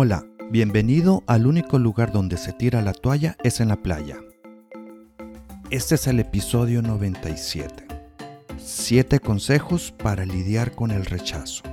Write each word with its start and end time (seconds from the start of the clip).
Hola, 0.00 0.24
bienvenido 0.48 1.24
al 1.26 1.48
único 1.48 1.76
lugar 1.76 2.12
donde 2.12 2.36
se 2.36 2.52
tira 2.52 2.82
la 2.82 2.92
toalla 2.92 3.36
es 3.42 3.58
en 3.58 3.66
la 3.66 3.82
playa. 3.82 4.20
Este 5.70 5.96
es 5.96 6.06
el 6.06 6.20
episodio 6.20 6.82
97. 6.82 7.84
7 8.58 9.18
consejos 9.18 9.92
para 10.00 10.24
lidiar 10.24 10.70
con 10.70 10.92
el 10.92 11.04
rechazo. 11.04 11.64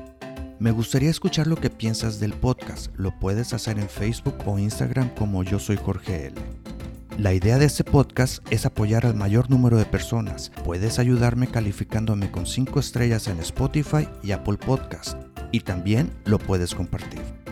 Me 0.58 0.72
gustaría 0.72 1.12
escuchar 1.12 1.46
lo 1.46 1.56
que 1.56 1.70
piensas 1.70 2.20
del 2.20 2.34
podcast. 2.34 2.92
Lo 2.96 3.12
puedes 3.20 3.54
hacer 3.54 3.78
en 3.78 3.90
Facebook 3.90 4.38
o 4.48 4.57
Instagram 4.57 5.10
como 5.14 5.44
yo 5.44 5.60
soy 5.60 5.78
Jorge 5.78 6.26
L. 6.26 6.36
La 7.20 7.32
idea 7.32 7.60
de 7.60 7.66
este 7.66 7.84
podcast 7.84 8.44
es 8.50 8.66
apoyar 8.66 9.05
al 9.05 9.14
mayor 9.14 9.52
número 9.52 9.78
de 9.78 9.86
personas. 9.86 10.52
Puedes 10.64 10.98
ayudarme 10.98 11.46
calificándome 11.46 12.32
con 12.32 12.48
5 12.48 12.80
estrellas 12.80 13.28
en 13.28 13.39
Spotify 13.42 14.10
y 14.23 14.32
Apple 14.32 14.57
Podcast. 14.57 15.16
Y 15.52 15.60
también 15.60 16.10
lo 16.26 16.40
puedes 16.40 16.73
compartir. 16.73 17.45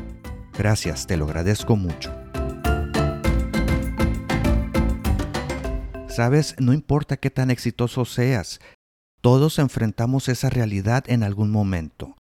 Gracias, 0.57 1.07
te 1.07 1.17
lo 1.17 1.25
agradezco 1.25 1.75
mucho. 1.75 2.13
Sabes, 6.07 6.55
no 6.59 6.73
importa 6.73 7.17
qué 7.17 7.31
tan 7.31 7.49
exitoso 7.49 8.05
seas, 8.05 8.59
todos 9.21 9.57
enfrentamos 9.57 10.29
esa 10.29 10.51
realidad 10.51 11.05
en 11.07 11.23
algún 11.23 11.49
momento. 11.49 12.15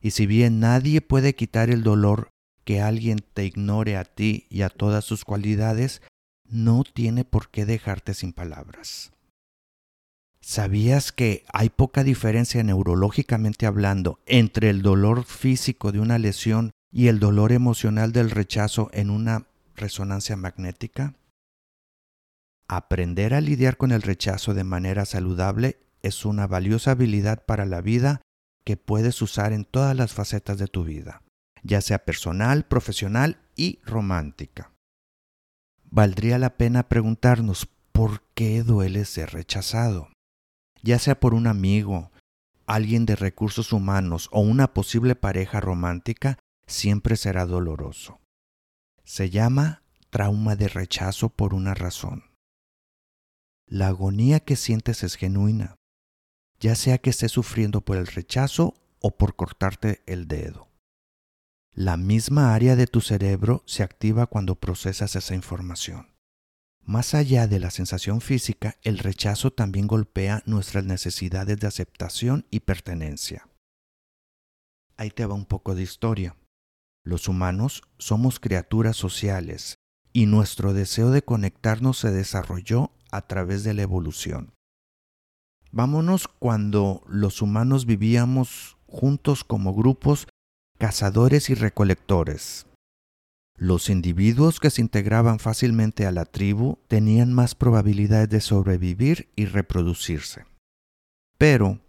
Y 0.00 0.12
si 0.12 0.26
bien 0.26 0.60
nadie 0.60 1.00
puede 1.00 1.34
quitar 1.34 1.70
el 1.70 1.82
dolor 1.82 2.28
que 2.64 2.80
alguien 2.80 3.18
te 3.34 3.44
ignore 3.44 3.96
a 3.96 4.04
ti 4.04 4.46
y 4.48 4.62
a 4.62 4.68
todas 4.68 5.04
sus 5.04 5.24
cualidades, 5.24 6.02
no 6.48 6.84
tiene 6.84 7.24
por 7.24 7.50
qué 7.50 7.64
dejarte 7.64 8.14
sin 8.14 8.32
palabras. 8.32 9.12
¿Sabías 10.40 11.10
que 11.10 11.44
hay 11.52 11.68
poca 11.70 12.04
diferencia 12.04 12.62
neurológicamente 12.62 13.66
hablando 13.66 14.20
entre 14.26 14.70
el 14.70 14.82
dolor 14.82 15.24
físico 15.24 15.90
de 15.90 16.00
una 16.00 16.18
lesión 16.18 16.70
y 16.92 17.08
el 17.08 17.18
dolor 17.18 17.52
emocional 17.52 18.12
del 18.12 18.30
rechazo 18.30 18.90
en 18.92 19.10
una 19.10 19.46
resonancia 19.74 20.36
magnética? 20.36 21.14
Aprender 22.68 23.34
a 23.34 23.40
lidiar 23.40 23.76
con 23.76 23.90
el 23.90 24.02
rechazo 24.02 24.54
de 24.54 24.64
manera 24.64 25.04
saludable 25.04 25.80
es 26.02 26.24
una 26.24 26.46
valiosa 26.46 26.92
habilidad 26.92 27.44
para 27.44 27.64
la 27.64 27.80
vida 27.80 28.20
que 28.64 28.76
puedes 28.76 29.20
usar 29.22 29.52
en 29.52 29.64
todas 29.64 29.96
las 29.96 30.12
facetas 30.12 30.58
de 30.58 30.68
tu 30.68 30.84
vida, 30.84 31.22
ya 31.62 31.80
sea 31.80 32.04
personal, 32.04 32.64
profesional 32.64 33.40
y 33.56 33.80
romántica. 33.84 34.72
Valdría 35.90 36.38
la 36.38 36.56
pena 36.56 36.88
preguntarnos 36.88 37.68
por 37.92 38.22
qué 38.34 38.62
duele 38.62 39.04
ser 39.04 39.30
rechazado, 39.30 40.08
ya 40.82 40.98
sea 40.98 41.18
por 41.20 41.34
un 41.34 41.46
amigo, 41.46 42.10
alguien 42.66 43.04
de 43.04 43.16
recursos 43.16 43.72
humanos 43.72 44.28
o 44.32 44.40
una 44.40 44.72
posible 44.72 45.14
pareja 45.14 45.60
romántica, 45.60 46.38
siempre 46.66 47.16
será 47.16 47.46
doloroso. 47.46 48.20
Se 49.04 49.30
llama 49.30 49.82
trauma 50.10 50.56
de 50.56 50.68
rechazo 50.68 51.30
por 51.30 51.54
una 51.54 51.74
razón. 51.74 52.24
La 53.66 53.88
agonía 53.88 54.40
que 54.40 54.56
sientes 54.56 55.02
es 55.02 55.16
genuina, 55.16 55.76
ya 56.60 56.74
sea 56.74 56.98
que 56.98 57.10
estés 57.10 57.32
sufriendo 57.32 57.80
por 57.80 57.96
el 57.96 58.06
rechazo 58.06 58.74
o 59.00 59.16
por 59.16 59.34
cortarte 59.34 60.02
el 60.06 60.28
dedo. 60.28 60.68
La 61.74 61.96
misma 61.96 62.54
área 62.54 62.76
de 62.76 62.86
tu 62.86 63.00
cerebro 63.00 63.62
se 63.66 63.82
activa 63.82 64.26
cuando 64.26 64.56
procesas 64.56 65.16
esa 65.16 65.34
información. 65.34 66.12
Más 66.84 67.14
allá 67.14 67.46
de 67.46 67.60
la 67.60 67.70
sensación 67.70 68.20
física, 68.20 68.76
el 68.82 68.98
rechazo 68.98 69.52
también 69.52 69.86
golpea 69.86 70.42
nuestras 70.44 70.84
necesidades 70.84 71.58
de 71.58 71.66
aceptación 71.66 72.46
y 72.50 72.60
pertenencia. 72.60 73.48
Ahí 74.96 75.10
te 75.10 75.24
va 75.24 75.34
un 75.34 75.46
poco 75.46 75.74
de 75.74 75.82
historia. 75.82 76.36
Los 77.04 77.28
humanos 77.28 77.82
somos 77.98 78.38
criaturas 78.38 78.96
sociales 78.96 79.76
y 80.12 80.26
nuestro 80.26 80.72
deseo 80.72 81.10
de 81.10 81.22
conectarnos 81.22 81.98
se 81.98 82.10
desarrolló 82.10 82.92
a 83.10 83.22
través 83.22 83.64
de 83.64 83.74
la 83.74 83.82
evolución. 83.82 84.52
Vámonos 85.70 86.28
cuando 86.28 87.02
los 87.08 87.42
humanos 87.42 87.86
vivíamos 87.86 88.76
juntos 88.86 89.42
como 89.42 89.74
grupos 89.74 90.28
cazadores 90.78 91.48
y 91.48 91.54
recolectores. 91.54 92.66
Los 93.56 93.88
individuos 93.88 94.60
que 94.60 94.70
se 94.70 94.80
integraban 94.80 95.38
fácilmente 95.38 96.06
a 96.06 96.12
la 96.12 96.24
tribu 96.24 96.78
tenían 96.88 97.32
más 97.32 97.54
probabilidades 97.54 98.28
de 98.28 98.40
sobrevivir 98.40 99.28
y 99.36 99.46
reproducirse. 99.46 100.44
Pero 101.38 101.80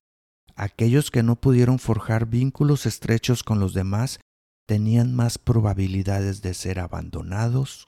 aquellos 0.55 1.11
que 1.11 1.23
no 1.23 1.35
pudieron 1.35 1.79
forjar 1.79 2.27
vínculos 2.27 2.85
estrechos 2.85 3.43
con 3.43 3.59
los 3.59 3.73
demás 3.73 4.19
tenían 4.65 5.15
más 5.15 5.37
probabilidades 5.37 6.41
de 6.41 6.53
ser 6.53 6.79
abandonados 6.79 7.87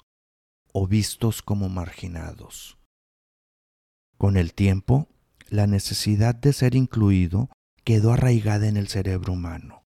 o 0.74 0.88
vistos 0.88 1.42
como 1.42 1.70
marginados. 1.70 2.78
Con 4.18 4.38
el 4.38 4.54
tiempo, 4.54 5.08
la 5.50 5.68
necesidad 5.68 6.36
de 6.36 6.54
ser 6.54 6.76
incluido 6.76 7.50
quedó 7.84 8.14
arraigada 8.14 8.68
en 8.68 8.78
el 8.78 8.88
cerebro 8.88 9.34
humano. 9.34 9.84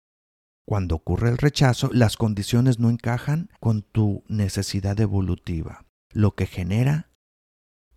Cuando 0.66 0.96
ocurre 0.96 1.30
el 1.30 1.38
rechazo, 1.38 1.90
las 1.94 2.18
condiciones 2.18 2.78
no 2.78 2.90
encajan 2.90 3.50
con 3.60 3.82
tu 3.82 4.24
necesidad 4.28 5.00
evolutiva, 5.00 5.86
lo 6.12 6.36
que 6.36 6.46
genera 6.46 7.10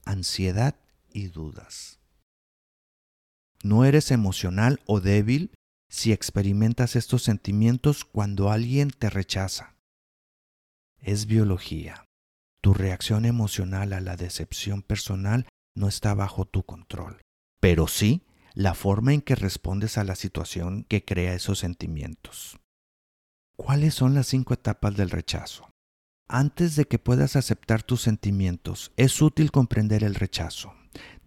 ansiedad 0.05 0.77
y 1.13 1.29
dudas. 1.29 2.01
No 3.63 3.85
eres 3.85 4.11
emocional 4.11 4.81
o 4.87 5.01
débil 5.01 5.53
si 5.91 6.13
experimentas 6.13 6.97
estos 6.97 7.23
sentimientos 7.25 8.05
cuando 8.05 8.51
alguien 8.51 8.91
te 8.91 9.11
rechaza. 9.11 9.75
Es 10.99 11.27
biología. 11.27 12.05
Tu 12.63 12.73
reacción 12.75 13.25
emocional 13.25 13.93
a 13.93 14.01
la 14.01 14.17
decepción 14.17 14.83
personal 14.83 15.49
no 15.75 15.89
está 15.89 16.15
bajo 16.15 16.45
tu 16.45 16.63
control, 16.63 17.21
pero 17.61 17.89
sí 17.89 18.23
la 18.55 18.75
forma 18.75 19.15
en 19.15 19.21
que 19.21 19.35
respondes 19.35 19.99
a 19.99 20.05
la 20.05 20.15
situación 20.15 20.85
que 20.85 21.05
crea 21.05 21.35
esos 21.35 21.59
sentimientos. 21.59 22.59
¿Cuáles 23.57 23.95
son 23.95 24.15
las 24.15 24.29
cinco 24.29 24.55
etapas 24.55 24.97
del 24.97 25.11
rechazo? 25.11 25.71
Antes 26.29 26.77
de 26.77 26.85
que 26.85 26.99
puedas 26.99 27.35
aceptar 27.35 27.83
tus 27.83 28.03
sentimientos, 28.03 28.93
es 28.97 29.21
útil 29.21 29.51
comprender 29.51 30.05
el 30.05 30.15
rechazo. 30.15 30.75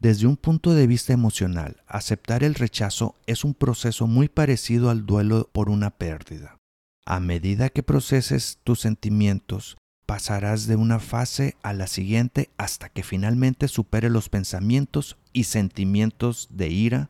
Desde 0.04 0.28
un 0.28 0.36
punto 0.36 0.74
de 0.74 0.86
vista 0.86 1.14
emocional, 1.14 1.82
aceptar 1.88 2.44
el 2.44 2.56
rechazo 2.56 3.16
es 3.26 3.46
un 3.46 3.54
proceso 3.54 4.06
muy 4.06 4.28
parecido 4.28 4.90
al 4.90 5.06
duelo 5.06 5.50
por 5.54 5.70
una 5.70 5.92
pérdida. 5.92 6.58
A 7.06 7.22
medida 7.22 7.70
que 7.70 7.84
proceses 7.84 8.60
tus 8.66 8.82
sentimientos, 8.82 9.78
pasarás 10.06 10.68
de 10.68 10.76
una 10.76 11.00
fase 11.00 11.56
a 11.64 11.72
la 11.72 11.88
siguiente 11.88 12.50
hasta 12.58 12.90
que 12.90 13.02
finalmente 13.02 13.70
supere 13.70 14.10
los 14.10 14.28
pensamientos 14.28 15.16
y 15.32 15.46
sentimientos 15.46 16.50
de 16.52 16.68
ira, 16.68 17.10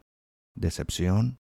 decepción 0.54 1.38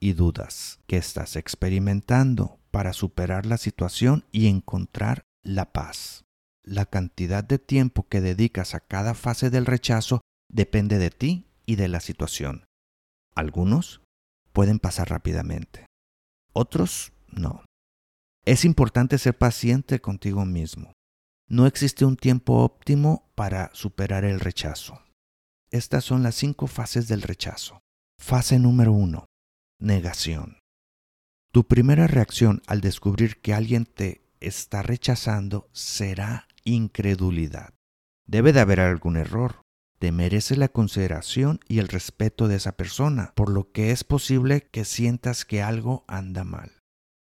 y 0.00 0.14
dudas 0.14 0.78
que 0.86 0.96
estás 0.96 1.36
experimentando 1.36 2.60
para 2.70 2.94
superar 2.94 3.44
la 3.44 3.58
situación 3.58 4.24
y 4.32 4.46
encontrar 4.46 5.20
la 5.42 5.70
paz. 5.70 6.24
La 6.62 6.86
cantidad 6.86 7.44
de 7.44 7.58
tiempo 7.58 8.08
que 8.08 8.22
dedicas 8.22 8.74
a 8.74 8.80
cada 8.80 9.12
fase 9.12 9.50
del 9.50 9.66
rechazo 9.66 10.22
depende 10.48 10.98
de 10.98 11.10
ti 11.10 11.46
y 11.66 11.76
de 11.76 11.88
la 11.88 12.00
situación. 12.00 12.64
Algunos 13.34 14.02
pueden 14.52 14.78
pasar 14.78 15.10
rápidamente, 15.10 15.86
otros 16.52 17.12
no. 17.28 17.64
Es 18.44 18.64
importante 18.64 19.18
ser 19.18 19.36
paciente 19.36 20.00
contigo 20.00 20.44
mismo. 20.44 20.92
No 21.48 21.66
existe 21.66 22.04
un 22.04 22.16
tiempo 22.16 22.64
óptimo 22.64 23.30
para 23.34 23.70
superar 23.74 24.24
el 24.24 24.40
rechazo. 24.40 25.02
Estas 25.70 26.04
son 26.04 26.22
las 26.22 26.34
cinco 26.34 26.66
fases 26.66 27.08
del 27.08 27.22
rechazo. 27.22 27.80
Fase 28.18 28.58
número 28.58 28.92
uno. 28.92 29.26
Negación. 29.80 30.58
Tu 31.52 31.64
primera 31.64 32.06
reacción 32.06 32.62
al 32.66 32.80
descubrir 32.80 33.40
que 33.40 33.54
alguien 33.54 33.86
te 33.86 34.22
está 34.40 34.82
rechazando 34.82 35.68
será 35.72 36.48
incredulidad. 36.64 37.74
Debe 38.26 38.52
de 38.52 38.60
haber 38.60 38.80
algún 38.80 39.16
error 39.16 39.62
te 39.98 40.12
merece 40.12 40.56
la 40.56 40.68
consideración 40.68 41.60
y 41.68 41.78
el 41.78 41.88
respeto 41.88 42.48
de 42.48 42.56
esa 42.56 42.72
persona, 42.72 43.32
por 43.34 43.50
lo 43.50 43.72
que 43.72 43.90
es 43.90 44.04
posible 44.04 44.62
que 44.70 44.84
sientas 44.84 45.44
que 45.44 45.62
algo 45.62 46.04
anda 46.06 46.44
mal. 46.44 46.78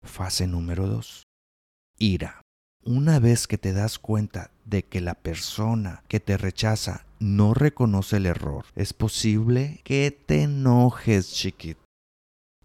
Fase 0.04 0.48
número 0.48 0.88
2. 0.88 1.24
Ira. 1.98 2.42
Una 2.84 3.20
vez 3.20 3.46
que 3.46 3.60
te 3.60 3.74
das 3.74 4.00
cuenta 4.00 4.50
de 4.66 4.84
que 4.84 5.02
la 5.02 5.14
persona 5.14 6.04
que 6.08 6.20
te 6.20 6.36
rechaza 6.38 7.06
no 7.20 7.54
reconoce 7.54 8.18
el 8.18 8.26
error, 8.26 8.66
es 8.76 8.94
posible 8.94 9.82
que 9.84 10.10
te 10.10 10.44
enojes, 10.44 11.32
chiquito. 11.32 11.84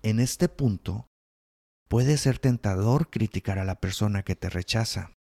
En 0.02 0.20
este 0.20 0.48
punto, 0.48 1.06
puede 1.88 2.16
ser 2.16 2.38
tentador 2.38 3.10
criticar 3.10 3.58
a 3.58 3.64
la 3.64 3.74
persona 3.74 4.22
que 4.22 4.36
te 4.36 4.48
rechaza. 4.48 5.12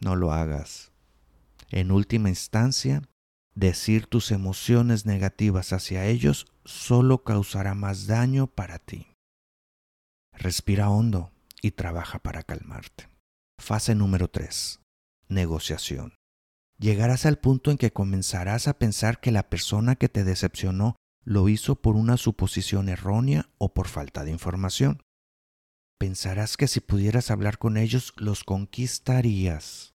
No 0.00 0.16
lo 0.16 0.32
hagas. 0.32 0.90
En 1.70 1.92
última 1.92 2.28
instancia, 2.28 3.02
Decir 3.56 4.06
tus 4.06 4.32
emociones 4.32 5.06
negativas 5.06 5.72
hacia 5.72 6.04
ellos 6.04 6.46
solo 6.66 7.24
causará 7.24 7.74
más 7.74 8.06
daño 8.06 8.48
para 8.48 8.78
ti. 8.78 9.14
Respira 10.34 10.90
hondo 10.90 11.32
y 11.62 11.70
trabaja 11.70 12.18
para 12.18 12.42
calmarte. 12.42 13.08
Fase 13.58 13.94
número 13.94 14.28
3. 14.28 14.80
Negociación. 15.28 16.14
Llegarás 16.78 17.24
al 17.24 17.38
punto 17.38 17.70
en 17.70 17.78
que 17.78 17.94
comenzarás 17.94 18.68
a 18.68 18.78
pensar 18.78 19.20
que 19.20 19.30
la 19.30 19.48
persona 19.48 19.96
que 19.96 20.10
te 20.10 20.22
decepcionó 20.22 20.96
lo 21.24 21.48
hizo 21.48 21.76
por 21.76 21.96
una 21.96 22.18
suposición 22.18 22.90
errónea 22.90 23.48
o 23.56 23.72
por 23.72 23.88
falta 23.88 24.22
de 24.24 24.32
información. 24.32 25.00
Pensarás 25.98 26.58
que 26.58 26.68
si 26.68 26.80
pudieras 26.80 27.30
hablar 27.30 27.56
con 27.56 27.78
ellos 27.78 28.12
los 28.18 28.44
conquistarías. 28.44 29.95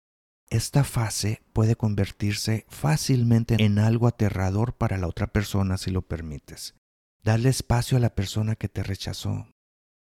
Esta 0.50 0.82
fase 0.82 1.42
puede 1.52 1.76
convertirse 1.76 2.64
fácilmente 2.68 3.62
en 3.62 3.78
algo 3.78 4.06
aterrador 4.06 4.74
para 4.74 4.96
la 4.96 5.06
otra 5.06 5.26
persona 5.26 5.76
si 5.76 5.90
lo 5.90 6.02
permites. 6.02 6.74
Dale 7.22 7.50
espacio 7.50 7.98
a 7.98 8.00
la 8.00 8.14
persona 8.14 8.56
que 8.56 8.68
te 8.68 8.82
rechazó. 8.82 9.48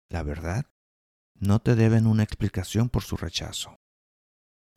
La 0.09 0.23
verdad, 0.23 0.67
no 1.37 1.59
te 1.59 1.75
deben 1.75 2.07
una 2.07 2.23
explicación 2.23 2.87
por 2.87 3.03
su 3.03 3.17
rechazo. 3.17 3.75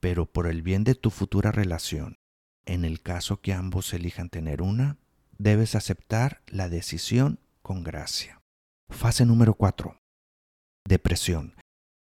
Pero 0.00 0.26
por 0.26 0.48
el 0.48 0.62
bien 0.62 0.82
de 0.82 0.96
tu 0.96 1.10
futura 1.10 1.52
relación, 1.52 2.16
en 2.66 2.84
el 2.84 3.00
caso 3.00 3.40
que 3.40 3.52
ambos 3.52 3.94
elijan 3.94 4.30
tener 4.30 4.60
una, 4.60 4.98
debes 5.38 5.76
aceptar 5.76 6.42
la 6.46 6.68
decisión 6.68 7.38
con 7.62 7.84
gracia. 7.84 8.40
Fase 8.90 9.24
número 9.24 9.54
4. 9.54 10.00
Depresión. 10.84 11.54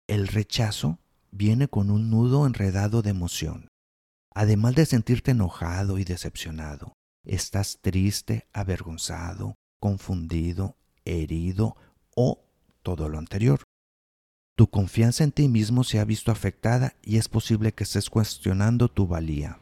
El 0.08 0.28
rechazo 0.28 1.00
viene 1.32 1.68
con 1.68 1.90
un 1.90 2.10
nudo 2.10 2.46
enredado 2.46 3.02
de 3.02 3.10
emoción. 3.10 3.68
Además 4.34 4.76
de 4.76 4.86
sentirte 4.86 5.32
enojado 5.32 5.98
y 5.98 6.04
decepcionado, 6.04 6.94
estás 7.26 7.80
triste, 7.82 8.48
avergonzado, 8.54 9.56
confundido, 9.80 10.78
herido 11.06 11.76
o 12.16 12.44
todo 12.84 13.10
lo 13.10 13.18
anterior. 13.18 13.64
Tu 14.56 14.70
confianza 14.70 15.24
en 15.24 15.32
ti 15.32 15.48
mismo 15.48 15.84
se 15.84 16.00
ha 16.00 16.06
visto 16.06 16.32
afectada 16.32 16.96
y 17.02 17.18
es 17.18 17.28
posible 17.30 17.74
que 17.74 17.84
estés 17.84 18.10
cuestionando 18.10 18.90
tu 18.90 19.08
valía. 19.08 19.60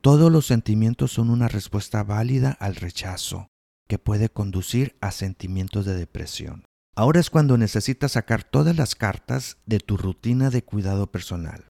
Todos 0.00 0.30
los 0.30 0.46
sentimientos 0.46 1.12
son 1.12 1.30
una 1.30 1.48
respuesta 1.48 2.02
válida 2.02 2.50
al 2.60 2.76
rechazo, 2.76 3.48
que 3.88 3.98
puede 3.98 4.28
conducir 4.28 4.96
a 5.00 5.10
sentimientos 5.10 5.86
de 5.86 5.94
depresión. 5.94 6.64
Ahora 6.96 7.18
es 7.18 7.28
cuando 7.28 7.58
necesitas 7.58 8.12
sacar 8.12 8.44
todas 8.44 8.76
las 8.76 8.94
cartas 8.94 9.58
de 9.66 9.80
tu 9.80 9.96
rutina 9.96 10.50
de 10.50 10.62
cuidado 10.62 11.10
personal. 11.10 11.66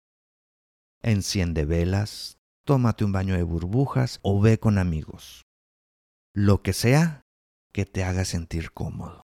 Enciende 1.02 1.66
velas, 1.66 2.38
tómate 2.66 3.04
un 3.04 3.12
baño 3.12 3.36
de 3.36 3.44
burbujas 3.44 4.20
o 4.22 4.40
ve 4.40 4.60
con 4.60 4.78
amigos. 4.78 5.44
Lo 6.34 6.62
que 6.62 6.72
sea 6.72 7.24
que 7.74 7.86
te 7.86 8.06
haga 8.06 8.24
sentir 8.24 8.72
cómodo. 8.72 9.24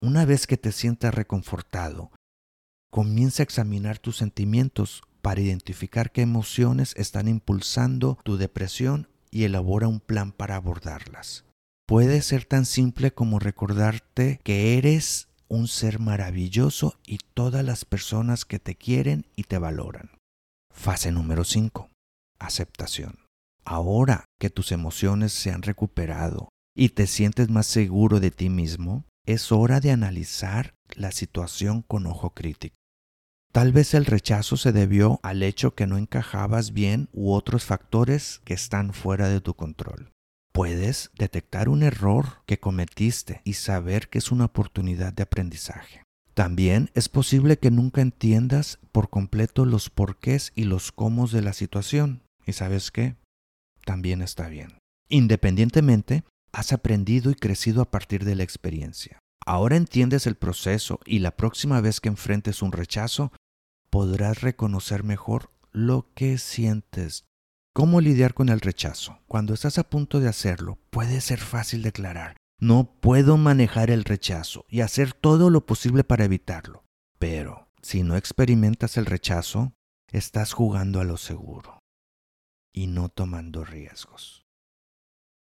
Una 0.00 0.24
vez 0.24 0.46
que 0.46 0.56
te 0.56 0.70
sientas 0.70 1.12
reconfortado, 1.12 2.12
comienza 2.92 3.42
a 3.42 3.44
examinar 3.44 3.98
tus 3.98 4.16
sentimientos 4.16 5.02
para 5.22 5.40
identificar 5.40 6.12
qué 6.12 6.22
emociones 6.22 6.94
están 6.96 7.26
impulsando 7.26 8.16
tu 8.22 8.36
depresión 8.36 9.08
y 9.32 9.42
elabora 9.42 9.88
un 9.88 9.98
plan 9.98 10.30
para 10.30 10.54
abordarlas 10.54 11.47
puede 11.88 12.20
ser 12.20 12.44
tan 12.44 12.66
simple 12.66 13.12
como 13.12 13.38
recordarte 13.38 14.40
que 14.44 14.76
eres 14.76 15.28
un 15.48 15.68
ser 15.68 16.00
maravilloso 16.00 16.98
y 17.06 17.18
todas 17.32 17.64
las 17.64 17.86
personas 17.86 18.44
que 18.44 18.58
te 18.58 18.74
quieren 18.74 19.24
y 19.36 19.44
te 19.44 19.56
valoran. 19.56 20.10
Fase 20.70 21.10
número 21.12 21.44
5. 21.44 21.88
Aceptación. 22.38 23.20
Ahora 23.64 24.26
que 24.38 24.50
tus 24.50 24.70
emociones 24.70 25.32
se 25.32 25.50
han 25.50 25.62
recuperado 25.62 26.50
y 26.76 26.90
te 26.90 27.06
sientes 27.06 27.48
más 27.48 27.66
seguro 27.66 28.20
de 28.20 28.32
ti 28.32 28.50
mismo, 28.50 29.06
es 29.26 29.50
hora 29.50 29.80
de 29.80 29.90
analizar 29.90 30.74
la 30.94 31.10
situación 31.10 31.80
con 31.80 32.06
ojo 32.06 32.34
crítico. 32.34 32.76
Tal 33.50 33.72
vez 33.72 33.94
el 33.94 34.04
rechazo 34.04 34.58
se 34.58 34.72
debió 34.72 35.20
al 35.22 35.42
hecho 35.42 35.74
que 35.74 35.86
no 35.86 35.96
encajabas 35.96 36.74
bien 36.74 37.08
u 37.14 37.32
otros 37.32 37.64
factores 37.64 38.42
que 38.44 38.52
están 38.52 38.92
fuera 38.92 39.30
de 39.30 39.40
tu 39.40 39.54
control 39.54 40.12
puedes 40.58 41.12
detectar 41.16 41.68
un 41.68 41.84
error 41.84 42.42
que 42.44 42.58
cometiste 42.58 43.42
y 43.44 43.52
saber 43.52 44.08
que 44.08 44.18
es 44.18 44.32
una 44.32 44.46
oportunidad 44.46 45.12
de 45.12 45.22
aprendizaje. 45.22 46.02
También 46.34 46.90
es 46.94 47.08
posible 47.08 47.58
que 47.60 47.70
nunca 47.70 48.00
entiendas 48.00 48.80
por 48.90 49.08
completo 49.08 49.64
los 49.64 49.88
porqués 49.88 50.50
y 50.56 50.64
los 50.64 50.90
cómo 50.90 51.28
de 51.28 51.42
la 51.42 51.52
situación. 51.52 52.22
¿Y 52.44 52.54
sabes 52.54 52.90
qué? 52.90 53.14
También 53.84 54.20
está 54.20 54.48
bien. 54.48 54.78
Independientemente, 55.08 56.24
has 56.50 56.72
aprendido 56.72 57.30
y 57.30 57.36
crecido 57.36 57.80
a 57.80 57.92
partir 57.92 58.24
de 58.24 58.34
la 58.34 58.42
experiencia. 58.42 59.20
Ahora 59.46 59.76
entiendes 59.76 60.26
el 60.26 60.34
proceso 60.34 60.98
y 61.06 61.20
la 61.20 61.36
próxima 61.36 61.80
vez 61.80 62.00
que 62.00 62.08
enfrentes 62.08 62.62
un 62.62 62.72
rechazo, 62.72 63.30
podrás 63.90 64.40
reconocer 64.40 65.04
mejor 65.04 65.52
lo 65.70 66.08
que 66.16 66.36
sientes 66.36 67.27
¿Cómo 67.78 68.00
lidiar 68.00 68.34
con 68.34 68.48
el 68.48 68.58
rechazo? 68.58 69.20
Cuando 69.28 69.54
estás 69.54 69.78
a 69.78 69.88
punto 69.88 70.18
de 70.18 70.28
hacerlo, 70.28 70.80
puede 70.90 71.20
ser 71.20 71.38
fácil 71.38 71.84
declarar, 71.84 72.36
no 72.60 72.98
puedo 73.00 73.36
manejar 73.36 73.92
el 73.92 74.02
rechazo 74.02 74.64
y 74.68 74.80
hacer 74.80 75.12
todo 75.12 75.48
lo 75.48 75.64
posible 75.64 76.02
para 76.02 76.24
evitarlo. 76.24 76.82
Pero 77.20 77.68
si 77.80 78.02
no 78.02 78.16
experimentas 78.16 78.96
el 78.96 79.06
rechazo, 79.06 79.74
estás 80.10 80.54
jugando 80.54 81.00
a 81.00 81.04
lo 81.04 81.16
seguro 81.16 81.78
y 82.74 82.88
no 82.88 83.10
tomando 83.10 83.64
riesgos. 83.64 84.42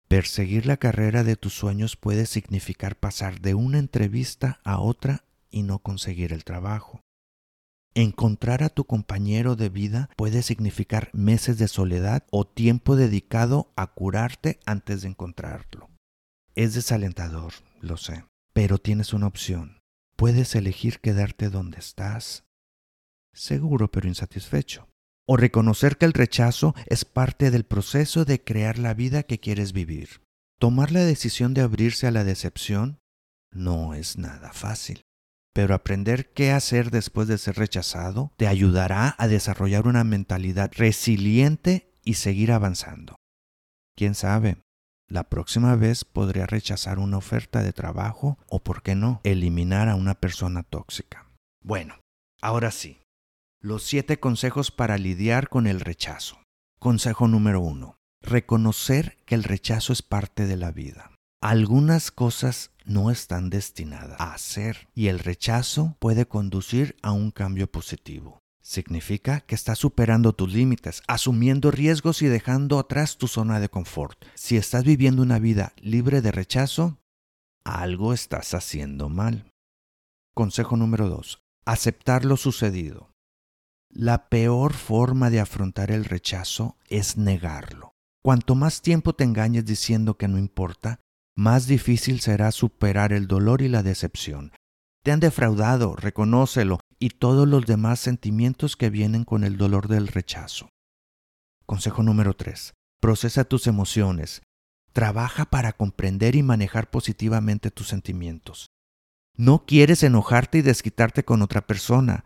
Perseguir 0.06 0.66
la 0.66 0.76
carrera 0.76 1.24
de 1.24 1.36
tus 1.36 1.54
sueños 1.54 1.96
puede 1.96 2.26
significar 2.26 2.96
pasar 2.96 3.40
de 3.40 3.54
una 3.54 3.78
entrevista 3.78 4.60
a 4.64 4.80
otra 4.80 5.24
y 5.48 5.62
no 5.62 5.78
conseguir 5.78 6.34
el 6.34 6.44
trabajo. 6.44 7.00
Encontrar 8.00 8.62
a 8.62 8.68
tu 8.68 8.84
compañero 8.84 9.56
de 9.56 9.70
vida 9.70 10.08
puede 10.16 10.42
significar 10.42 11.10
meses 11.12 11.58
de 11.58 11.66
soledad 11.66 12.24
o 12.30 12.46
tiempo 12.46 12.94
dedicado 12.94 13.72
a 13.74 13.88
curarte 13.88 14.60
antes 14.66 15.02
de 15.02 15.08
encontrarlo. 15.08 15.90
Es 16.54 16.74
desalentador, 16.74 17.54
lo 17.80 17.96
sé, 17.96 18.24
pero 18.52 18.78
tienes 18.78 19.12
una 19.14 19.26
opción. 19.26 19.80
Puedes 20.14 20.54
elegir 20.54 21.00
quedarte 21.00 21.50
donde 21.50 21.80
estás, 21.80 22.44
seguro 23.34 23.90
pero 23.90 24.06
insatisfecho, 24.06 24.86
o 25.26 25.36
reconocer 25.36 25.96
que 25.96 26.06
el 26.06 26.12
rechazo 26.12 26.76
es 26.86 27.04
parte 27.04 27.50
del 27.50 27.64
proceso 27.64 28.24
de 28.24 28.44
crear 28.44 28.78
la 28.78 28.94
vida 28.94 29.24
que 29.24 29.40
quieres 29.40 29.72
vivir. 29.72 30.22
Tomar 30.60 30.92
la 30.92 31.00
decisión 31.00 31.52
de 31.52 31.62
abrirse 31.62 32.06
a 32.06 32.12
la 32.12 32.22
decepción 32.22 33.00
no 33.50 33.92
es 33.94 34.18
nada 34.18 34.52
fácil 34.52 35.02
pero 35.52 35.74
aprender 35.74 36.32
qué 36.32 36.52
hacer 36.52 36.90
después 36.90 37.28
de 37.28 37.38
ser 37.38 37.56
rechazado 37.56 38.32
te 38.36 38.46
ayudará 38.46 39.14
a 39.18 39.28
desarrollar 39.28 39.86
una 39.86 40.04
mentalidad 40.04 40.70
resiliente 40.74 41.92
y 42.04 42.14
seguir 42.14 42.52
avanzando. 42.52 43.16
¿Quién 43.96 44.14
sabe? 44.14 44.58
La 45.08 45.24
próxima 45.24 45.74
vez 45.74 46.04
podría 46.04 46.46
rechazar 46.46 46.98
una 46.98 47.16
oferta 47.16 47.62
de 47.62 47.72
trabajo 47.72 48.38
o, 48.46 48.62
por 48.62 48.82
qué 48.82 48.94
no, 48.94 49.20
eliminar 49.24 49.88
a 49.88 49.94
una 49.94 50.14
persona 50.14 50.62
tóxica. 50.62 51.26
Bueno, 51.64 51.98
ahora 52.42 52.70
sí. 52.70 53.00
Los 53.60 53.82
siete 53.82 54.20
consejos 54.20 54.70
para 54.70 54.98
lidiar 54.98 55.48
con 55.48 55.66
el 55.66 55.80
rechazo. 55.80 56.40
Consejo 56.78 57.26
número 57.26 57.60
uno. 57.60 57.96
Reconocer 58.22 59.16
que 59.24 59.34
el 59.34 59.44
rechazo 59.44 59.92
es 59.92 60.02
parte 60.02 60.46
de 60.46 60.56
la 60.56 60.70
vida. 60.70 61.10
Algunas 61.40 62.10
cosas 62.10 62.70
no 62.88 63.10
están 63.10 63.50
destinadas 63.50 64.18
a 64.20 64.34
hacer 64.34 64.88
y 64.94 65.08
el 65.08 65.18
rechazo 65.18 65.96
puede 65.98 66.26
conducir 66.26 66.96
a 67.02 67.12
un 67.12 67.30
cambio 67.30 67.70
positivo. 67.70 68.40
Significa 68.60 69.40
que 69.40 69.54
estás 69.54 69.78
superando 69.78 70.34
tus 70.34 70.52
límites, 70.52 71.02
asumiendo 71.06 71.70
riesgos 71.70 72.22
y 72.22 72.26
dejando 72.26 72.78
atrás 72.78 73.16
tu 73.16 73.28
zona 73.28 73.60
de 73.60 73.68
confort. 73.68 74.24
Si 74.34 74.56
estás 74.56 74.84
viviendo 74.84 75.22
una 75.22 75.38
vida 75.38 75.72
libre 75.80 76.20
de 76.20 76.32
rechazo, 76.32 76.98
algo 77.64 78.12
estás 78.12 78.54
haciendo 78.54 79.08
mal. 79.08 79.50
Consejo 80.34 80.76
número 80.76 81.08
2. 81.08 81.40
Aceptar 81.64 82.24
lo 82.24 82.36
sucedido. 82.36 83.10
La 83.90 84.28
peor 84.28 84.74
forma 84.74 85.30
de 85.30 85.40
afrontar 85.40 85.90
el 85.90 86.04
rechazo 86.04 86.76
es 86.88 87.16
negarlo. 87.16 87.94
Cuanto 88.22 88.54
más 88.54 88.82
tiempo 88.82 89.14
te 89.14 89.24
engañes 89.24 89.64
diciendo 89.64 90.18
que 90.18 90.28
no 90.28 90.38
importa, 90.38 91.00
más 91.38 91.68
difícil 91.68 92.18
será 92.18 92.50
superar 92.50 93.12
el 93.12 93.28
dolor 93.28 93.62
y 93.62 93.68
la 93.68 93.84
decepción. 93.84 94.50
Te 95.04 95.12
han 95.12 95.20
defraudado, 95.20 95.94
reconócelo, 95.94 96.80
y 96.98 97.10
todos 97.10 97.46
los 97.46 97.64
demás 97.64 98.00
sentimientos 98.00 98.76
que 98.76 98.90
vienen 98.90 99.22
con 99.22 99.44
el 99.44 99.56
dolor 99.56 99.86
del 99.86 100.08
rechazo. 100.08 100.68
Consejo 101.64 102.02
número 102.02 102.34
3. 102.34 102.74
Procesa 103.00 103.44
tus 103.44 103.68
emociones. 103.68 104.42
Trabaja 104.92 105.44
para 105.44 105.72
comprender 105.74 106.34
y 106.34 106.42
manejar 106.42 106.90
positivamente 106.90 107.70
tus 107.70 107.86
sentimientos. 107.86 108.66
No 109.36 109.64
quieres 109.64 110.02
enojarte 110.02 110.58
y 110.58 110.62
desquitarte 110.62 111.24
con 111.24 111.42
otra 111.42 111.68
persona. 111.68 112.24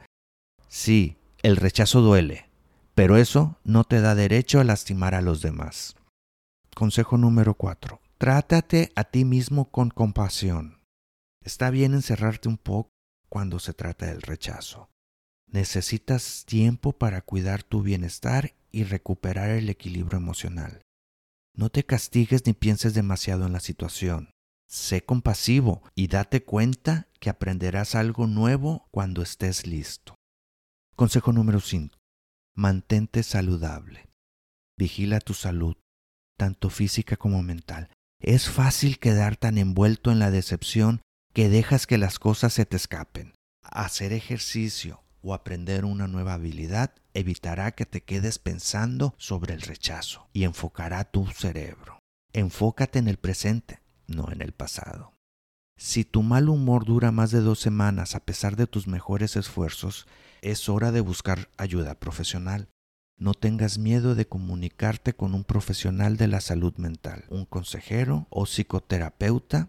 Sí, 0.69 1.19
el 1.43 1.57
rechazo 1.57 2.01
duele, 2.01 2.49
pero 2.95 3.19
eso 3.19 3.59
no 3.63 3.85
te 3.85 4.01
da 4.01 4.15
derecho 4.15 4.59
a 4.59 4.65
lastimar 4.65 5.15
a 5.15 5.21
los 5.21 5.43
demás. 5.43 5.97
Consejo 6.75 7.19
número 7.19 7.53
4. 7.53 8.02
Trátate 8.23 8.93
a 8.95 9.03
ti 9.03 9.25
mismo 9.25 9.73
con 9.73 9.91
compasión. 9.91 10.81
Está 11.45 11.71
bien 11.71 11.93
encerrarte 11.93 12.49
un 12.49 12.57
poco 12.57 12.93
cuando 13.29 13.59
se 13.59 13.75
trata 13.75 14.07
del 14.07 14.23
rechazo. 14.23 14.89
Necesitas 15.49 16.45
tiempo 16.47 16.93
para 16.93 17.23
cuidar 17.23 17.65
tu 17.65 17.83
bienestar 17.83 18.55
y 18.71 18.85
recuperar 18.85 19.51
el 19.51 19.69
equilibrio 19.69 20.19
emocional. 20.19 20.83
No 21.57 21.69
te 21.71 21.85
castigues 21.85 22.47
ni 22.47 22.53
pienses 22.53 22.95
demasiado 22.95 23.45
en 23.45 23.55
la 23.55 23.59
situación. 23.59 24.31
Sé 24.69 25.05
compasivo 25.05 25.83
y 25.97 26.07
date 26.07 26.45
cuenta 26.45 27.09
que 27.19 27.29
aprenderás 27.29 27.97
algo 27.97 28.29
nuevo 28.29 28.87
cuando 28.93 29.23
estés 29.23 29.67
listo. 29.67 30.15
Consejo 30.95 31.33
número 31.33 31.59
5. 31.59 31.99
Mantente 32.55 33.25
saludable. 33.25 34.09
Vigila 34.79 35.19
tu 35.19 35.35
salud, 35.35 35.75
tanto 36.39 36.71
física 36.71 37.17
como 37.17 37.43
mental. 37.43 37.91
Es 38.23 38.49
fácil 38.49 38.99
quedar 38.99 39.37
tan 39.37 39.59
envuelto 39.59 40.13
en 40.13 40.21
la 40.21 40.31
decepción 40.31 41.03
que 41.35 41.49
dejas 41.49 41.87
que 41.87 41.99
las 41.99 42.19
cosas 42.19 42.53
se 42.53 42.65
te 42.65 42.77
escapen. 42.77 43.35
Hacer 43.63 44.13
ejercicio 44.13 45.03
o 45.23 45.35
aprender 45.35 45.85
una 45.85 46.07
nueva 46.07 46.35
habilidad 46.35 46.95
evitará 47.15 47.73
que 47.73 47.85
te 47.85 48.03
quedes 48.03 48.39
pensando 48.39 49.15
sobre 49.19 49.55
el 49.55 49.63
rechazo 49.63 50.29
y 50.33 50.45
enfocará 50.45 51.05
tu 51.05 51.27
cerebro. 51.27 51.99
Enfócate 52.33 53.01
en 53.01 53.09
el 53.09 53.17
presente 53.19 53.83
no 54.07 54.31
en 54.31 54.43
el 54.43 54.53
pasado. 54.53 55.15
Si 55.77 56.05
tu 56.05 56.23
mal 56.23 56.49
humor 56.49 56.85
dura 56.85 57.11
más 57.11 57.31
de 57.31 57.41
dos 57.41 57.59
semanas 57.59 58.15
a 58.15 58.21
pesar 58.21 58.57
de 58.57 58.67
tus 58.67 58.87
mejores 58.87 59.37
esfuerzos, 59.37 60.07
es 60.43 60.69
hora 60.69 60.93
de 60.93 61.01
buscar 61.01 61.49
ayuda 61.57 61.99
profesional. 61.99 62.69
No 63.19 63.35
tengas 63.35 63.79
miedo 63.79 64.15
de 64.15 64.27
comunicarte 64.27 65.13
con 65.13 65.35
un 65.35 65.45
profesional 65.45 66.17
de 66.17 66.29
la 66.29 66.41
salud 66.41 66.75
mental. 66.77 67.25
Un 67.29 67.45
consejero 67.45 68.27
o 68.31 68.47
psicoterapeuta 68.47 69.69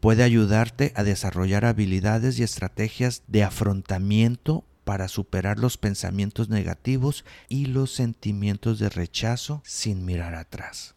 puede 0.00 0.22
ayudarte 0.22 0.92
a 0.96 1.04
desarrollar 1.04 1.64
habilidades 1.64 2.38
y 2.38 2.42
estrategias 2.42 3.22
de 3.26 3.44
afrontamiento 3.44 4.64
para 4.84 5.08
superar 5.08 5.58
los 5.58 5.78
pensamientos 5.78 6.48
negativos 6.48 7.24
y 7.48 7.66
los 7.66 7.92
sentimientos 7.92 8.78
de 8.78 8.88
rechazo 8.88 9.62
sin 9.64 10.04
mirar 10.04 10.34
atrás. 10.34 10.96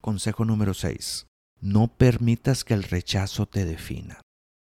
Consejo 0.00 0.44
número 0.44 0.74
6. 0.74 1.26
No 1.60 1.88
permitas 1.96 2.64
que 2.64 2.74
el 2.74 2.82
rechazo 2.82 3.46
te 3.46 3.64
defina. 3.64 4.20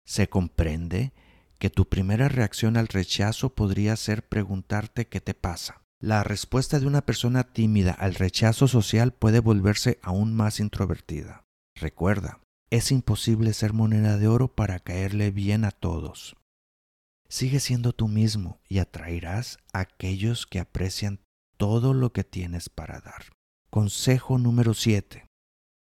Se 0.05 0.29
comprende 0.29 1.13
que 1.57 1.69
tu 1.69 1.87
primera 1.87 2.27
reacción 2.27 2.75
al 2.75 2.87
rechazo 2.87 3.55
podría 3.55 3.95
ser 3.95 4.27
preguntarte 4.27 5.07
qué 5.07 5.21
te 5.21 5.33
pasa. 5.33 5.80
La 6.01 6.23
respuesta 6.23 6.79
de 6.79 6.87
una 6.87 7.05
persona 7.05 7.43
tímida 7.43 7.91
al 7.91 8.15
rechazo 8.15 8.67
social 8.67 9.13
puede 9.13 9.39
volverse 9.39 9.99
aún 10.01 10.33
más 10.33 10.59
introvertida. 10.59 11.45
Recuerda, 11.75 12.41
es 12.69 12.91
imposible 12.91 13.53
ser 13.53 13.71
moneda 13.71 14.17
de 14.17 14.27
oro 14.27 14.47
para 14.47 14.79
caerle 14.79 15.31
bien 15.31 15.63
a 15.63 15.71
todos. 15.71 16.35
Sigue 17.29 17.59
siendo 17.59 17.93
tú 17.93 18.07
mismo 18.07 18.59
y 18.67 18.79
atraerás 18.79 19.59
a 19.71 19.81
aquellos 19.81 20.47
que 20.47 20.59
aprecian 20.59 21.19
todo 21.55 21.93
lo 21.93 22.11
que 22.11 22.23
tienes 22.23 22.67
para 22.67 22.99
dar. 22.99 23.25
Consejo 23.69 24.37
número 24.37 24.73
7 24.73 25.27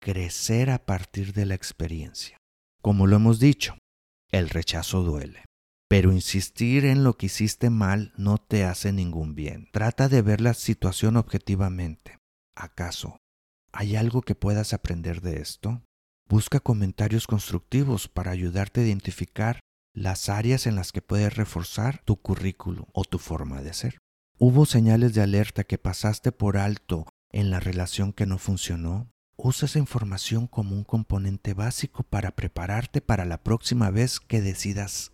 crecer 0.01 0.71
a 0.71 0.85
partir 0.87 1.35
de 1.35 1.47
la 1.47 1.55
experiencia. 1.55 2.39
Como 2.83 3.07
lo 3.07 3.17
hemos 3.17 3.39
dicho, 3.39 3.77
el 4.31 4.49
rechazo 4.49 5.03
duele. 5.03 5.45
Pero 5.91 6.13
insistir 6.13 6.85
en 6.85 7.03
lo 7.03 7.17
que 7.17 7.27
hiciste 7.27 7.69
mal 7.69 8.13
no 8.17 8.39
te 8.39 8.65
hace 8.65 8.93
ningún 8.93 9.35
bien. 9.35 9.69
Trata 9.73 10.09
de 10.09 10.23
ver 10.23 10.41
la 10.41 10.55
situación 10.55 11.17
objetivamente. 11.17 12.21
¿Acaso 12.55 13.17
hay 13.73 13.97
algo 13.97 14.23
que 14.23 14.37
puedas 14.37 14.73
aprender 14.73 15.21
de 15.21 15.41
esto? 15.41 15.83
Busca 16.29 16.61
comentarios 16.61 17.27
constructivos 17.27 18.07
para 18.07 18.31
ayudarte 18.31 18.81
a 18.81 18.85
identificar 18.85 19.59
las 19.93 20.29
áreas 20.29 20.69
en 20.69 20.77
las 20.77 20.93
que 20.93 21.03
puedes 21.03 21.37
reforzar 21.37 22.05
tu 22.05 22.15
currículum 22.15 22.87
o 22.93 23.03
tu 23.03 23.19
forma 23.19 23.61
de 23.61 23.75
ser. 23.75 23.99
¿Hubo 24.39 24.67
señales 24.67 25.13
de 25.15 25.23
alerta 25.23 25.65
que 25.65 25.77
pasaste 25.77 26.31
por 26.31 26.57
alto 26.57 27.09
en 27.33 27.51
la 27.51 27.59
relación 27.59 28.13
que 28.13 28.27
no 28.27 28.39
funcionó? 28.39 29.11
Usa 29.37 29.67
esa 29.67 29.81
información 29.81 30.47
como 30.47 30.77
un 30.77 30.85
componente 30.85 31.53
básico 31.53 32.05
para 32.05 32.37
prepararte 32.37 33.01
para 33.01 33.25
la 33.25 33.43
próxima 33.43 33.91
vez 33.91 34.21
que 34.21 34.41
decidas 34.41 35.11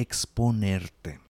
exponerte. 0.00 1.20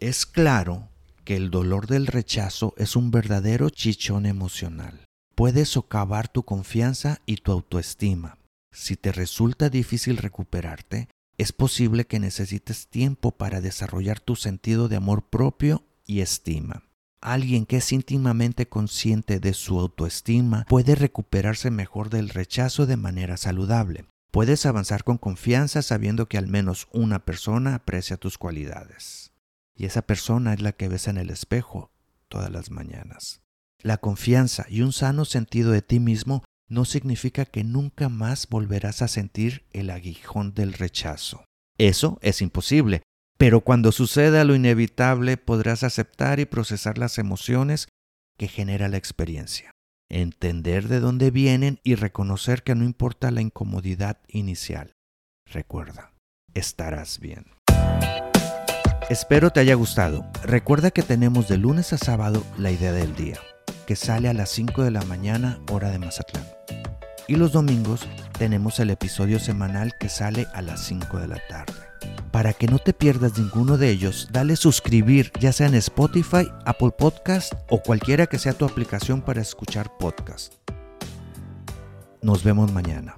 Es 0.00 0.26
claro 0.26 0.88
que 1.24 1.36
el 1.36 1.50
dolor 1.50 1.86
del 1.86 2.06
rechazo 2.06 2.74
es 2.76 2.96
un 2.96 3.10
verdadero 3.10 3.70
chichón 3.70 4.26
emocional. 4.26 5.04
Puede 5.34 5.64
socavar 5.64 6.28
tu 6.28 6.42
confianza 6.42 7.20
y 7.26 7.36
tu 7.36 7.52
autoestima. 7.52 8.38
Si 8.72 8.96
te 8.96 9.12
resulta 9.12 9.68
difícil 9.68 10.16
recuperarte, 10.16 11.08
es 11.38 11.52
posible 11.52 12.06
que 12.06 12.20
necesites 12.20 12.88
tiempo 12.88 13.32
para 13.32 13.60
desarrollar 13.60 14.20
tu 14.20 14.36
sentido 14.36 14.88
de 14.88 14.96
amor 14.96 15.28
propio 15.28 15.84
y 16.06 16.20
estima. 16.20 16.84
Alguien 17.20 17.66
que 17.66 17.76
es 17.76 17.92
íntimamente 17.92 18.68
consciente 18.68 19.38
de 19.38 19.54
su 19.54 19.78
autoestima 19.78 20.66
puede 20.68 20.94
recuperarse 20.94 21.70
mejor 21.70 22.10
del 22.10 22.28
rechazo 22.28 22.86
de 22.86 22.96
manera 22.96 23.36
saludable. 23.36 24.06
Puedes 24.32 24.64
avanzar 24.64 25.04
con 25.04 25.18
confianza 25.18 25.82
sabiendo 25.82 26.26
que 26.26 26.38
al 26.38 26.48
menos 26.48 26.88
una 26.90 27.26
persona 27.26 27.74
aprecia 27.74 28.16
tus 28.16 28.38
cualidades. 28.38 29.34
Y 29.76 29.84
esa 29.84 30.02
persona 30.02 30.54
es 30.54 30.62
la 30.62 30.72
que 30.72 30.88
ves 30.88 31.06
en 31.06 31.18
el 31.18 31.28
espejo 31.28 31.92
todas 32.28 32.50
las 32.50 32.70
mañanas. 32.70 33.42
La 33.82 33.98
confianza 33.98 34.64
y 34.70 34.80
un 34.80 34.94
sano 34.94 35.26
sentido 35.26 35.70
de 35.70 35.82
ti 35.82 36.00
mismo 36.00 36.44
no 36.66 36.86
significa 36.86 37.44
que 37.44 37.62
nunca 37.62 38.08
más 38.08 38.48
volverás 38.48 39.02
a 39.02 39.08
sentir 39.08 39.66
el 39.72 39.90
aguijón 39.90 40.54
del 40.54 40.72
rechazo. 40.72 41.44
Eso 41.76 42.18
es 42.22 42.40
imposible, 42.40 43.02
pero 43.36 43.60
cuando 43.60 43.92
suceda 43.92 44.44
lo 44.44 44.54
inevitable 44.54 45.36
podrás 45.36 45.82
aceptar 45.82 46.40
y 46.40 46.46
procesar 46.46 46.96
las 46.96 47.18
emociones 47.18 47.86
que 48.38 48.48
genera 48.48 48.88
la 48.88 48.96
experiencia, 48.96 49.72
entender 50.12 50.88
de 50.88 51.00
dónde 51.00 51.30
vienen 51.30 51.80
y 51.82 51.94
reconocer 51.94 52.62
que 52.62 52.74
no 52.74 52.84
importa 52.84 53.30
la 53.30 53.40
incomodidad 53.40 54.18
inicial. 54.28 54.94
Recuerda, 55.46 56.12
estarás 56.54 57.18
bien. 57.18 57.46
Espero 59.10 59.50
te 59.50 59.60
haya 59.60 59.74
gustado. 59.74 60.24
Recuerda 60.44 60.90
que 60.90 61.02
tenemos 61.02 61.48
de 61.48 61.58
lunes 61.58 61.92
a 61.92 61.98
sábado 61.98 62.44
la 62.58 62.70
idea 62.70 62.92
del 62.92 63.14
día, 63.16 63.38
que 63.86 63.96
sale 63.96 64.28
a 64.28 64.34
las 64.34 64.50
5 64.50 64.84
de 64.84 64.90
la 64.90 65.02
mañana 65.02 65.60
hora 65.70 65.90
de 65.90 65.98
Mazatlán. 65.98 66.46
Y 67.28 67.36
los 67.36 67.52
domingos 67.52 68.06
tenemos 68.38 68.78
el 68.80 68.90
episodio 68.90 69.38
semanal 69.38 69.92
que 69.98 70.08
sale 70.08 70.46
a 70.54 70.62
las 70.62 70.84
5 70.86 71.18
de 71.18 71.28
la 71.28 71.38
tarde. 71.48 71.91
Para 72.32 72.54
que 72.54 72.66
no 72.66 72.78
te 72.78 72.94
pierdas 72.94 73.38
ninguno 73.38 73.76
de 73.76 73.90
ellos, 73.90 74.28
dale 74.32 74.56
suscribir 74.56 75.30
ya 75.38 75.52
sea 75.52 75.66
en 75.66 75.74
Spotify, 75.74 76.48
Apple 76.64 76.92
Podcast 76.98 77.52
o 77.68 77.82
cualquiera 77.82 78.26
que 78.26 78.38
sea 78.38 78.54
tu 78.54 78.64
aplicación 78.64 79.20
para 79.20 79.42
escuchar 79.42 79.98
podcast. 79.98 80.54
Nos 82.22 82.42
vemos 82.42 82.72
mañana. 82.72 83.14